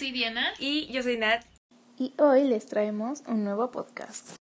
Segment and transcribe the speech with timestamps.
[0.00, 0.46] Soy Diana.
[0.58, 1.44] Y yo soy Nat.
[1.98, 4.36] y hoy les traemos un nuevo podcast.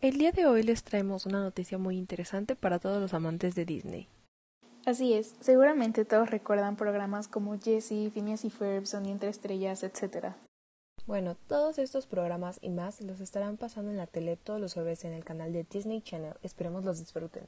[0.00, 3.64] El día de hoy les traemos una noticia muy interesante para todos los amantes de
[3.64, 4.08] Disney.
[4.84, 10.32] Así es, seguramente todos recuerdan programas como Jessie, Phineas y Ferb, Sony entre estrellas, etc.
[11.06, 15.04] Bueno, todos estos programas y más los estarán pasando en la tele todos los jueves
[15.04, 16.34] en el canal de Disney Channel.
[16.42, 17.46] Esperemos los disfruten.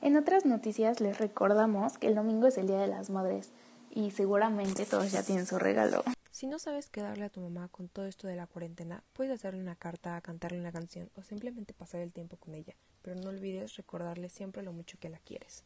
[0.00, 3.50] En otras noticias les recordamos que el domingo es el Día de las Madres
[3.90, 6.04] y seguramente todos ya tienen su regalo.
[6.30, 9.32] Si no sabes qué darle a tu mamá con todo esto de la cuarentena, puedes
[9.32, 13.30] hacerle una carta, cantarle una canción o simplemente pasar el tiempo con ella, pero no
[13.30, 15.64] olvides recordarle siempre lo mucho que la quieres.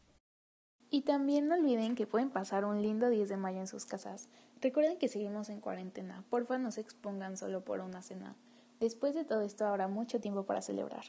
[0.88, 4.28] Y también no olviden que pueden pasar un lindo 10 de mayo en sus casas.
[4.60, 8.36] Recuerden que seguimos en cuarentena, porfa no se expongan solo por una cena.
[8.78, 11.04] Después de todo esto habrá mucho tiempo para celebrar.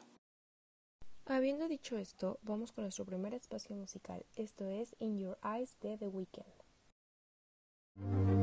[1.25, 4.25] Habiendo dicho esto, vamos con nuestro primer espacio musical.
[4.35, 6.62] Esto es In Your Eyes de The Weeknd.
[7.97, 8.42] Thank you.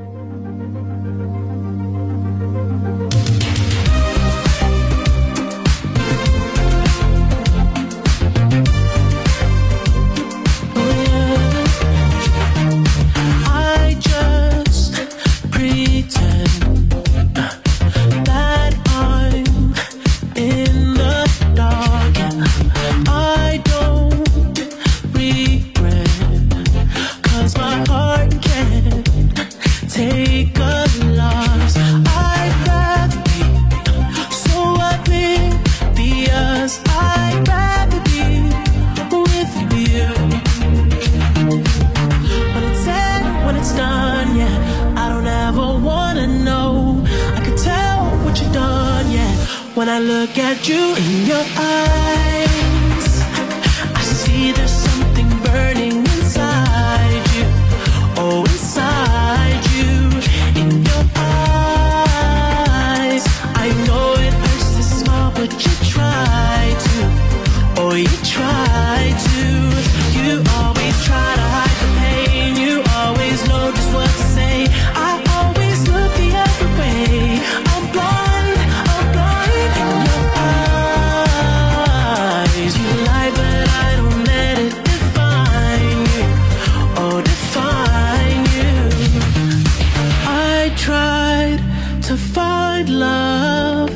[92.10, 93.88] To find love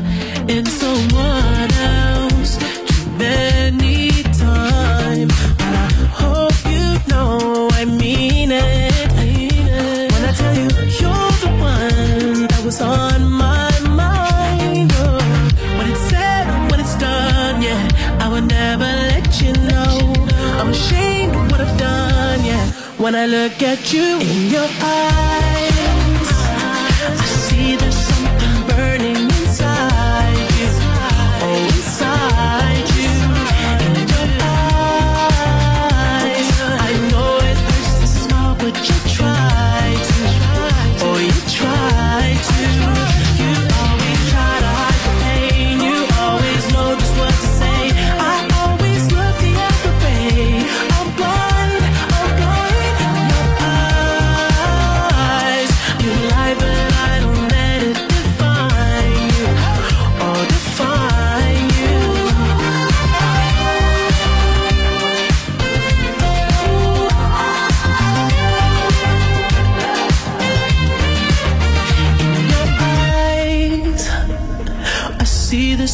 [0.48, 5.88] in someone else too many times, but I
[6.22, 9.10] hope you know I mean it.
[10.12, 10.68] When I tell you
[11.00, 15.18] you're the one that was on my mind, oh,
[15.76, 20.14] when it's said when it's done, yeah, I would never let you know.
[20.60, 22.64] I'm ashamed of what I've done, yeah.
[22.96, 25.53] When I look at you in your eyes,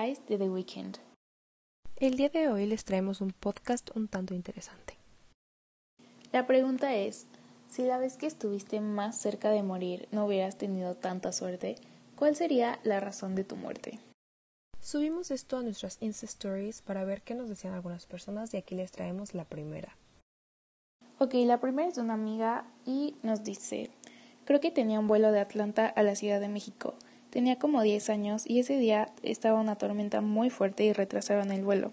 [0.00, 0.96] Eyes de The Weeknd.
[1.96, 4.96] El día de hoy les traemos un podcast un tanto interesante.
[6.32, 7.26] La pregunta es,
[7.68, 11.76] si la vez que estuviste más cerca de morir no hubieras tenido tanta suerte,
[12.16, 13.98] ¿cuál sería la razón de tu muerte?
[14.80, 18.74] Subimos esto a nuestras Insta Stories para ver qué nos decían algunas personas y aquí
[18.74, 19.96] les traemos la primera.
[21.18, 23.90] Ok, la primera es de una amiga y nos dice,
[24.46, 26.94] creo que tenía un vuelo de Atlanta a la Ciudad de México.
[27.30, 31.62] Tenía como 10 años y ese día estaba una tormenta muy fuerte y retrasaron el
[31.62, 31.92] vuelo.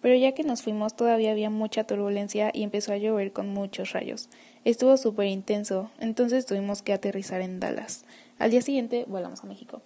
[0.00, 3.92] Pero ya que nos fuimos todavía había mucha turbulencia y empezó a llover con muchos
[3.92, 4.30] rayos.
[4.64, 8.06] Estuvo súper intenso, entonces tuvimos que aterrizar en Dallas.
[8.38, 9.82] Al día siguiente volamos a México.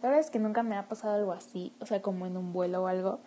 [0.00, 2.54] La verdad es que nunca me ha pasado algo así, o sea, como en un
[2.54, 3.20] vuelo o algo.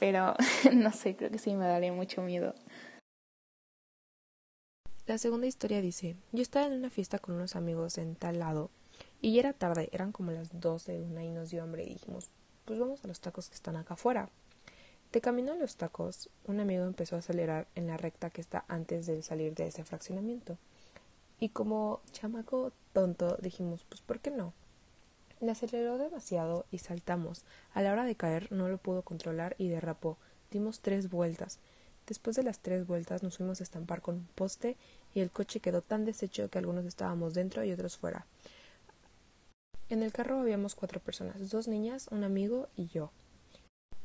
[0.00, 0.34] Pero
[0.72, 2.54] no sé, creo que sí me daría mucho miedo.
[5.06, 8.70] La segunda historia dice, yo estaba en una fiesta con unos amigos en tal lado
[9.20, 11.94] y ya era tarde, eran como las doce de una y nos dio hambre y
[11.94, 12.30] dijimos,
[12.64, 14.30] pues vamos a los tacos que están acá afuera.
[15.12, 18.64] De camino a los tacos, un amigo empezó a acelerar en la recta que está
[18.68, 20.58] antes de salir de ese fraccionamiento.
[21.40, 24.52] Y como chamaco tonto dijimos, pues ¿por qué no?
[25.40, 27.44] Le aceleró demasiado y saltamos.
[27.72, 30.18] A la hora de caer no lo pudo controlar y derrapó.
[30.50, 31.58] Dimos tres vueltas.
[32.06, 34.76] Después de las tres vueltas nos fuimos a estampar con un poste
[35.14, 38.26] y el coche quedó tan deshecho que algunos estábamos dentro y otros fuera.
[39.90, 43.10] En el carro habíamos cuatro personas, dos niñas, un amigo y yo.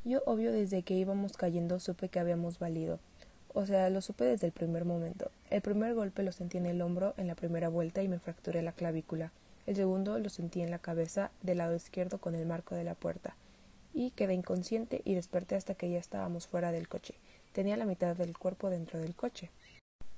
[0.02, 3.00] Yo, obvio, desde que íbamos cayendo supe que habíamos valido.
[3.52, 5.30] O sea, lo supe desde el primer momento.
[5.50, 8.62] El primer golpe lo sentí en el hombro en la primera vuelta y me fracturé
[8.62, 9.30] la clavícula.
[9.66, 12.94] El segundo lo sentí en la cabeza del lado izquierdo con el marco de la
[12.94, 13.36] puerta.
[13.92, 17.14] Y quedé inconsciente y desperté hasta que ya estábamos fuera del coche.
[17.52, 19.50] Tenía la mitad del cuerpo dentro del coche.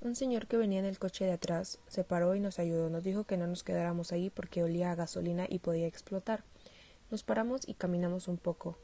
[0.07, 2.89] Un señor que venía en el coche de atrás se paró y nos ayudó.
[2.89, 6.45] Nos dijo que no nos quedáramos ahí porque olía a gasolina y podía explotar.
[7.11, 8.77] Nos paramos y caminamos un poco.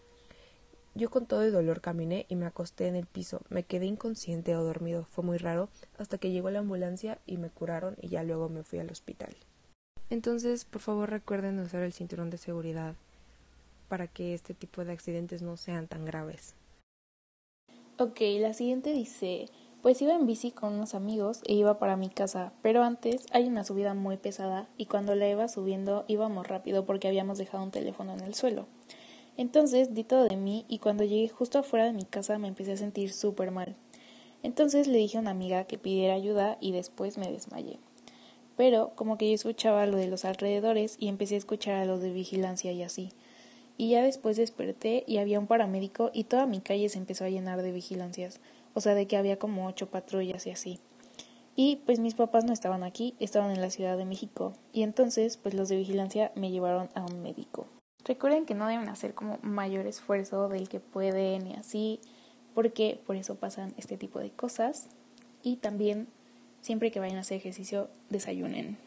[0.95, 3.39] Yo con todo el dolor caminé y me acosté en el piso.
[3.47, 5.05] Me quedé inconsciente o dormido.
[5.05, 8.63] Fue muy raro hasta que llegó la ambulancia y me curaron y ya luego me
[8.63, 9.33] fui al hospital.
[10.09, 12.95] Entonces, por favor recuerden usar el cinturón de seguridad
[13.87, 16.53] para que este tipo de accidentes no sean tan graves.
[17.97, 19.45] Ok, la siguiente dice,
[19.83, 23.47] pues iba en bici con unos amigos e iba para mi casa, pero antes hay
[23.47, 27.71] una subida muy pesada y cuando la iba subiendo íbamos rápido porque habíamos dejado un
[27.71, 28.65] teléfono en el suelo.
[29.35, 32.71] Entonces di todo de mí y cuando llegué justo afuera de mi casa me empecé
[32.71, 33.75] a sentir súper mal.
[34.41, 37.77] Entonces le dije a una amiga que pidiera ayuda y después me desmayé.
[38.55, 42.01] Pero como que yo escuchaba lo de los alrededores y empecé a escuchar a los
[42.01, 43.09] de vigilancia y así.
[43.77, 47.29] Y ya después desperté y había un paramédico y toda mi calle se empezó a
[47.29, 48.39] llenar de vigilancias,
[48.73, 50.79] o sea, de que había como ocho patrullas y así.
[51.55, 55.37] Y pues mis papás no estaban aquí, estaban en la Ciudad de México, y entonces
[55.37, 57.67] pues los de vigilancia me llevaron a un médico.
[58.05, 62.01] Recuerden que no deben hacer como mayor esfuerzo del que pueden y así,
[62.53, 64.89] porque por eso pasan este tipo de cosas.
[65.41, 66.07] Y también,
[66.61, 68.77] siempre que vayan a hacer ejercicio, desayunen.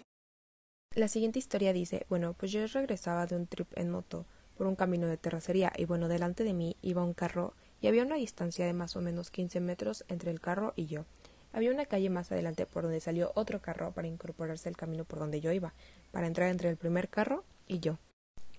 [0.94, 4.26] La siguiente historia dice, bueno, pues yo regresaba de un trip en moto
[4.56, 8.04] por un camino de terracería y bueno, delante de mí iba un carro y había
[8.04, 11.04] una distancia de más o menos 15 metros entre el carro y yo.
[11.52, 15.18] Había una calle más adelante por donde salió otro carro para incorporarse al camino por
[15.18, 15.72] donde yo iba,
[16.12, 17.98] para entrar entre el primer carro y yo.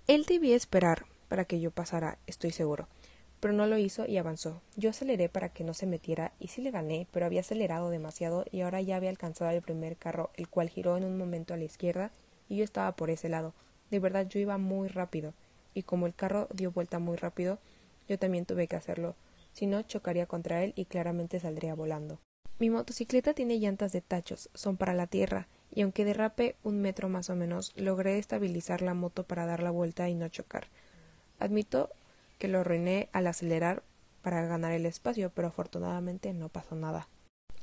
[0.07, 2.88] Él debía esperar para que yo pasara, estoy seguro.
[3.39, 4.62] Pero no lo hizo y avanzó.
[4.77, 8.45] Yo aceleré para que no se metiera y sí le gané, pero había acelerado demasiado
[8.51, 11.57] y ahora ya había alcanzado el primer carro, el cual giró en un momento a
[11.57, 12.12] la izquierda
[12.50, 13.53] y yo estaba por ese lado.
[13.91, 15.33] De verdad yo iba muy rápido
[15.75, 17.59] y como el carro dio vuelta muy rápido,
[18.07, 19.15] yo también tuve que hacerlo.
[19.53, 22.19] Si no, chocaría contra él y claramente saldría volando.
[22.59, 27.07] Mi motocicleta tiene llantas de tachos, son para la tierra, y aunque derrape un metro
[27.07, 30.67] más o menos, logré estabilizar la moto para dar la vuelta y no chocar.
[31.39, 31.89] Admito
[32.39, 33.83] que lo arruiné al acelerar
[34.23, 37.07] para ganar el espacio, pero afortunadamente no pasó nada.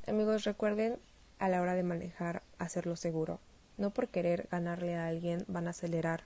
[0.07, 0.97] Amigos, recuerden
[1.39, 3.39] a la hora de manejar hacerlo seguro.
[3.77, 6.23] No por querer ganarle a alguien van a acelerar.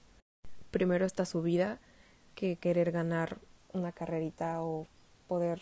[0.69, 1.79] Primero está su vida
[2.35, 3.39] que querer ganar
[3.73, 4.87] una carrerita o
[5.27, 5.61] poder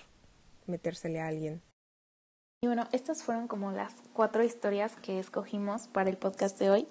[0.66, 1.62] metérsele a alguien.
[2.62, 6.88] Y bueno, estas fueron como las cuatro historias que escogimos para el podcast de hoy,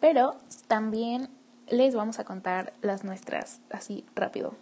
[0.00, 0.36] pero
[0.68, 1.28] también
[1.68, 4.54] les vamos a contar las nuestras así rápido.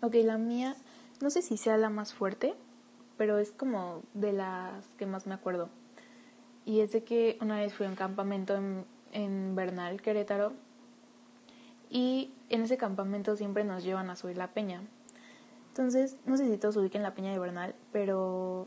[0.00, 0.76] Ok, la mía,
[1.20, 2.54] no sé si sea la más fuerte,
[3.16, 5.68] pero es como de las que más me acuerdo.
[6.64, 10.52] Y es de que una vez fui a un campamento en, en Bernal, Querétaro,
[11.90, 14.82] y en ese campamento siempre nos llevan a subir la peña.
[15.78, 18.66] Entonces, no sé si todos ubiquen la peña de Bernal, pero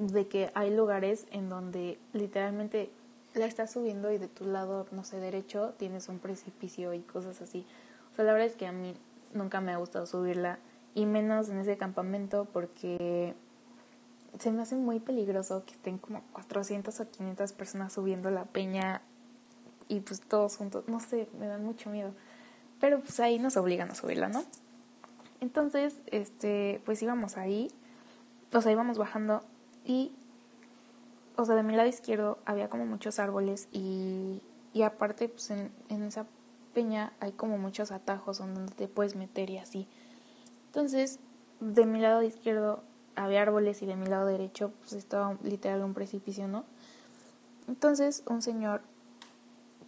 [0.00, 2.90] de que hay lugares en donde literalmente
[3.34, 7.40] la estás subiendo y de tu lado, no sé, derecho, tienes un precipicio y cosas
[7.42, 7.64] así.
[8.12, 8.94] O sea, la verdad es que a mí
[9.34, 10.58] nunca me ha gustado subirla
[10.96, 13.36] y menos en ese campamento porque
[14.40, 19.00] se me hace muy peligroso que estén como 400 o 500 personas subiendo la peña
[19.86, 22.10] y pues todos juntos, no sé, me dan mucho miedo.
[22.80, 24.42] Pero pues ahí nos obligan a subirla, ¿no?
[25.40, 27.70] Entonces, este, pues íbamos ahí,
[28.52, 29.42] o sea, íbamos bajando
[29.84, 30.12] y,
[31.36, 34.40] o sea, de mi lado izquierdo había como muchos árboles y,
[34.72, 36.26] y aparte, pues en, en esa
[36.74, 39.86] peña hay como muchos atajos donde te puedes meter y así.
[40.66, 41.18] Entonces,
[41.60, 42.82] de mi lado izquierdo
[43.14, 46.64] había árboles y de mi lado derecho pues estaba literal un precipicio, ¿no?
[47.66, 48.82] Entonces, un señor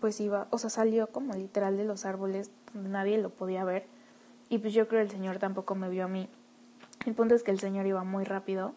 [0.00, 3.86] pues iba, o sea, salió como literal de los árboles nadie lo podía ver
[4.48, 6.28] y pues yo creo el señor tampoco me vio a mí.
[7.06, 8.74] El punto es que el señor iba muy rápido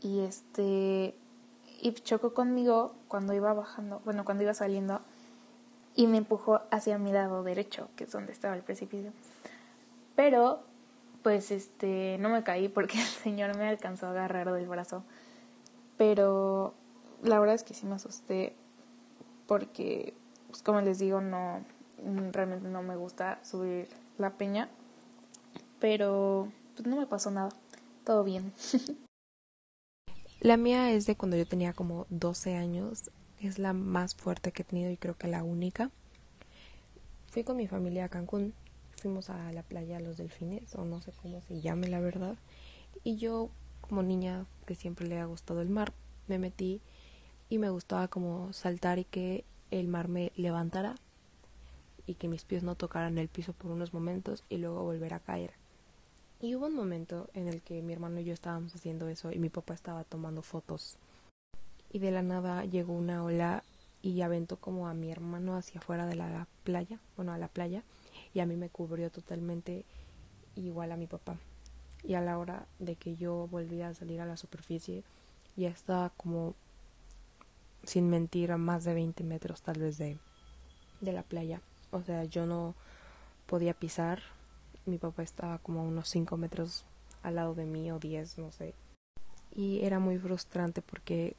[0.00, 1.14] y este
[1.80, 5.00] y chocó conmigo cuando iba bajando, bueno, cuando iba saliendo
[5.94, 9.12] y me empujó hacia mi lado derecho, que es donde estaba el precipicio.
[10.16, 10.62] Pero
[11.22, 15.04] pues este no me caí porque el señor me alcanzó a agarrar del brazo.
[15.96, 16.74] Pero
[17.22, 18.54] la verdad es que sí me asusté
[19.46, 20.14] porque
[20.48, 21.64] pues como les digo, no
[22.32, 23.88] realmente no me gusta subir
[24.18, 24.68] la peña,
[25.84, 27.50] pero pues no me pasó nada.
[28.06, 28.54] Todo bien.
[30.40, 33.10] La mía es de cuando yo tenía como 12 años.
[33.38, 35.90] Es la más fuerte que he tenido y creo que la única.
[37.30, 38.54] Fui con mi familia a Cancún.
[38.96, 42.36] Fuimos a la playa Los Delfines, o no sé cómo se llame la verdad.
[43.02, 43.50] Y yo,
[43.82, 45.92] como niña que siempre le ha gustado el mar,
[46.28, 46.80] me metí
[47.50, 50.94] y me gustaba como saltar y que el mar me levantara
[52.06, 55.20] y que mis pies no tocaran el piso por unos momentos y luego volver a
[55.20, 55.62] caer.
[56.44, 59.38] Y hubo un momento en el que mi hermano y yo estábamos haciendo eso y
[59.38, 60.98] mi papá estaba tomando fotos.
[61.90, 63.64] Y de la nada llegó una ola
[64.02, 67.82] y aventó como a mi hermano hacia afuera de la playa, bueno, a la playa,
[68.34, 69.86] y a mí me cubrió totalmente
[70.54, 71.38] igual a mi papá.
[72.02, 75.02] Y a la hora de que yo volvía a salir a la superficie,
[75.56, 76.54] ya estaba como,
[77.84, 80.18] sin mentir, a más de 20 metros tal vez de,
[81.00, 81.62] de la playa.
[81.90, 82.74] O sea, yo no
[83.46, 84.20] podía pisar.
[84.86, 86.84] Mi papá estaba como unos 5 metros
[87.22, 88.74] al lado de mí o 10, no sé.
[89.54, 91.36] Y era muy frustrante porque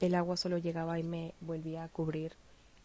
[0.00, 2.32] el agua solo llegaba y me volvía a cubrir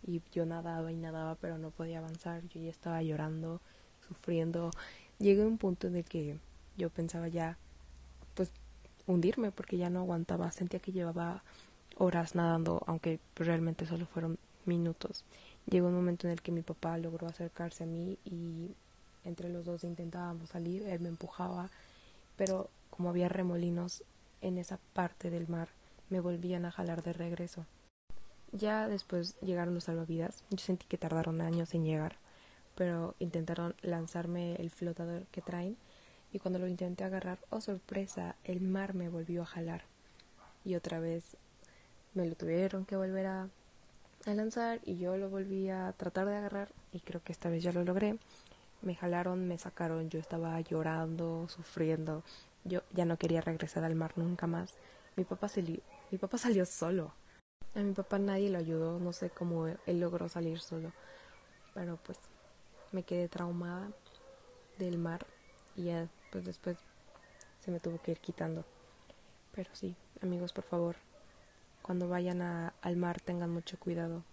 [0.06, 3.62] y yo nadaba y nadaba pero no podía avanzar, yo ya estaba llorando,
[4.08, 4.72] sufriendo.
[5.20, 6.38] Llegué a un punto en el que
[6.78, 7.58] yo pensaba ya
[8.36, 8.52] pues
[9.08, 11.44] hundirme porque ya no aguantaba, sentía que llevaba
[11.98, 15.24] horas nadando, aunque realmente solo fueron minutos.
[15.70, 18.72] Llegó un momento en el que mi papá logró acercarse a mí y
[19.26, 21.70] entre los dos intentábamos salir, él me empujaba,
[22.36, 24.04] pero como había remolinos
[24.42, 25.70] en esa parte del mar,
[26.10, 27.66] me volvían a jalar de regreso.
[28.52, 30.44] Ya después llegaron los salvavidas.
[30.52, 32.18] Yo sentí que tardaron años en llegar,
[32.76, 35.76] pero intentaron lanzarme el flotador que traen
[36.32, 39.84] y cuando lo intenté agarrar, oh sorpresa, el mar me volvió a jalar.
[40.66, 41.38] Y otra vez
[42.14, 43.50] me lo tuvieron que volver a,
[44.26, 47.64] a lanzar y yo lo volví a tratar de agarrar y creo que esta vez
[47.64, 48.18] ya lo logré.
[48.84, 52.22] Me jalaron, me sacaron, yo estaba llorando, sufriendo.
[52.66, 54.76] Yo ya no quería regresar al mar nunca más.
[55.16, 55.80] Mi papá salió,
[56.12, 57.14] mi papá salió solo.
[57.76, 60.92] A mi papá nadie lo ayudó, no sé cómo él logró salir solo.
[61.74, 62.20] Pero pues
[62.92, 63.88] me quedé traumada
[64.78, 65.26] del mar
[65.78, 66.78] y ya pues después
[67.62, 68.66] se me tuvo que ir quitando.
[69.56, 70.98] Pero sí, amigos, por favor,
[71.82, 74.24] cuando vayan al mar tengan mucho cuidado.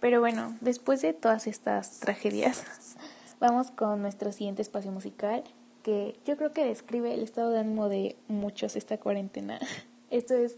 [0.00, 2.96] Pero bueno, después de todas estas tragedias,
[3.40, 5.44] vamos con nuestro siguiente espacio musical,
[5.82, 9.60] que yo creo que describe el estado de ánimo de muchos esta cuarentena.
[10.10, 10.56] Esto es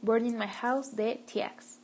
[0.00, 1.80] Burning My House de TX.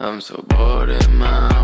[0.00, 1.63] I'm so bored at my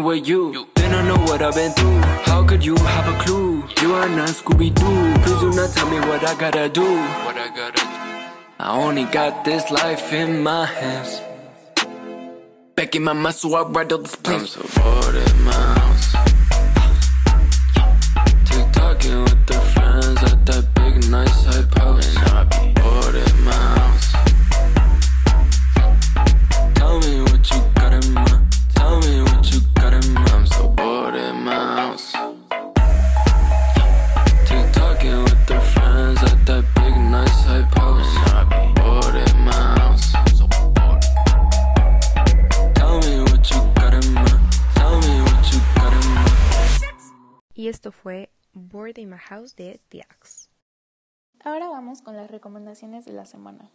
[0.00, 0.66] Anyway, you.
[0.76, 2.00] Been on the what I've been through.
[2.24, 3.62] How could you have a clue?
[3.82, 5.20] You are not Scooby Doo.
[5.22, 6.88] Please do not tell me what I gotta do.
[7.26, 7.86] What I gotta do.
[8.58, 11.20] I only got this life in my hands.
[12.76, 14.40] Back in my muscle, I ride all this plane.
[14.40, 16.16] I'm so bored at my house.
[19.00, 22.09] With the friends at that big nice hype house.
[48.70, 50.48] Fue Bored in My House de The Axe.
[51.42, 53.70] Ahora vamos con las recomendaciones de la semana.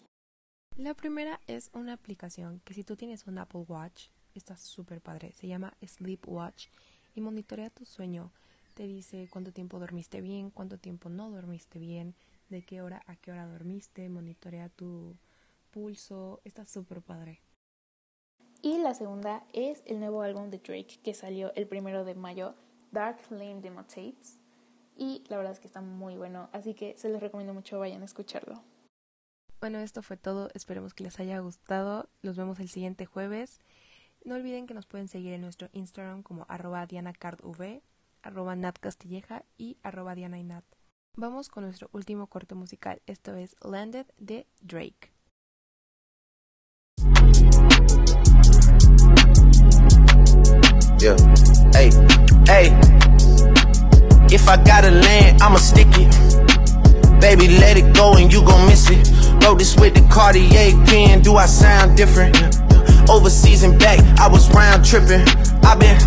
[0.78, 5.32] La primera es una aplicación que si tú tienes un Apple Watch, está súper padre.
[5.34, 6.68] Se llama Sleep Watch
[7.16, 8.32] y monitorea tu sueño.
[8.74, 12.14] Te dice cuánto tiempo dormiste bien, cuánto tiempo no dormiste bien,
[12.50, 15.16] de qué hora a qué hora dormiste, monitorea tu
[15.72, 16.42] pulso.
[16.44, 17.42] Está súper padre.
[18.62, 22.56] Y la segunda es el nuevo álbum de Drake que salió el primero de mayo,
[22.92, 24.40] Dark Flame Demotates.
[24.96, 28.02] Y la verdad es que está muy bueno, así que se los recomiendo mucho, vayan
[28.02, 28.64] a escucharlo.
[29.60, 30.50] Bueno, esto fue todo.
[30.54, 32.08] Esperemos que les haya gustado.
[32.22, 33.60] Los vemos el siguiente jueves.
[34.24, 37.82] No olviden que nos pueden seguir en nuestro Instagram como arroba dianacardv,
[38.22, 40.66] arroba natcastilleja y arroba dianainat.
[41.16, 43.02] Vamos con nuestro último corte musical.
[43.06, 45.14] Esto es Landed de Drake.
[51.00, 51.16] Yeah.
[51.74, 51.90] Hey,
[52.48, 52.95] hey.
[54.36, 56.12] If I gotta land, I'ma stick it.
[57.22, 59.10] Baby, let it go and you gon' miss it.
[59.42, 61.22] Wrote this with the Cartier pen.
[61.22, 62.36] Do I sound different?
[63.10, 65.26] Overseas and back, I was round tripping.
[65.64, 65.98] i been,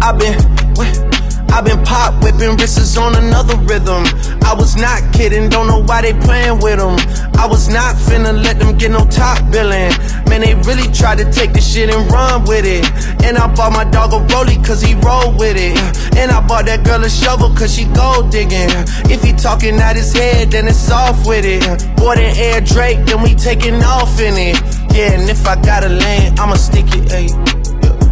[0.00, 1.07] i been?
[1.50, 4.04] I been pop whipping wrists on another rhythm.
[4.42, 6.96] I was not kidding, don't know why they playing with them.
[7.36, 9.92] I was not finna let them get no top billing.
[10.28, 12.84] Man, they really tried to take the shit and run with it.
[13.24, 15.76] And I bought my dog a rollie cause he roll with it.
[16.16, 18.70] And I bought that girl a shovel cause she gold digging.
[19.10, 21.62] If he talking out his head, then it's off with it.
[21.96, 24.56] Boy, than Air Drake, then we taking off in it.
[24.94, 27.57] Yeah, and if I gotta land, I'ma stick it, ayy.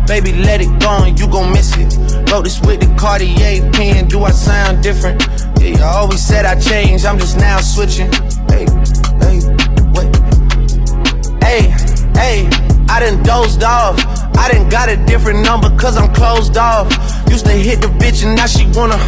[0.06, 1.96] Baby, let it go and you gon' miss it.
[2.30, 4.06] Wrote this with the Cartier pen.
[4.06, 5.20] Do I sound different?
[5.60, 7.04] Yeah, I always said I changed.
[7.04, 8.10] I'm just now switching.
[8.46, 8.66] Hey,
[9.20, 9.42] hey,
[9.94, 10.14] wait.
[11.42, 11.74] Hey,
[12.14, 12.48] hey,
[12.88, 13.98] I done dozed off.
[14.38, 16.86] I done got a different number cause I'm closed off.
[17.28, 18.98] Used to hit the bitch and now she wanna.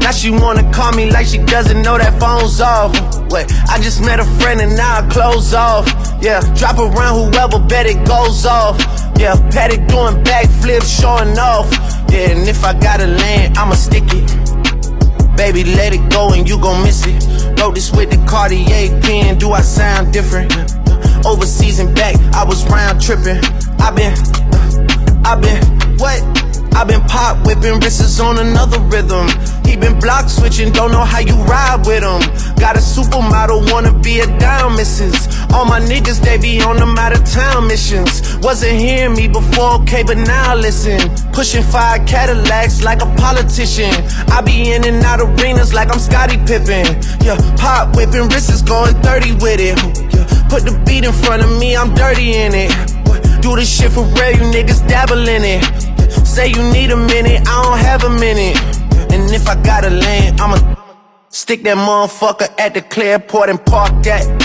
[0.00, 2.92] Now she wanna call me like she doesn't know that phone's off.
[3.30, 5.86] Wait, I just met a friend and now I close off.
[6.22, 8.78] Yeah, drop around whoever bet it goes off.
[9.18, 11.70] Yeah, Patty doing backflips, showing off.
[12.10, 14.28] Yeah, and if I gotta land, I'ma stick it.
[15.36, 17.60] Baby, let it go and you gon' miss it.
[17.60, 19.38] Wrote this with the Cartier pen.
[19.38, 20.52] Do I sound different?
[21.26, 23.40] Overseas and back, I was round tripping.
[23.80, 24.14] i been,
[25.24, 26.22] i been, what?
[26.76, 29.28] i been pop whipping wrists on another rhythm.
[29.64, 32.20] He been block switching, don't know how you ride with him.
[32.56, 35.26] Got a supermodel, wanna be a dime missus.
[35.52, 38.36] All my niggas, they be on them out of town missions.
[38.38, 40.98] Wasn't hearing me before, okay, but now listen.
[41.32, 43.92] Pushing five Cadillacs like a politician.
[44.30, 46.86] I be in and out arenas like I'm Scottie Pippen.
[47.22, 49.78] Yeah, pop whipping wrists going 30 with it.
[50.14, 52.70] Yeah, put the beat in front of me, I'm dirty in it.
[53.42, 55.62] Do this shit for real, you niggas dabble in it.
[56.26, 58.56] Say you need a minute, I don't have a minute.
[59.12, 60.56] And if I gotta land, I'ma
[61.28, 64.43] stick that motherfucker at the clear port and park that.